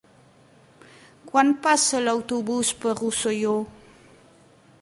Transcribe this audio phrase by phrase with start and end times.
[1.33, 3.57] Quan passa l'autobús per Rosselló?